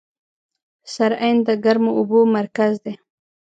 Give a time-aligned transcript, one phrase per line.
[0.93, 2.93] سرعین د ګرمو اوبو مرکز دی.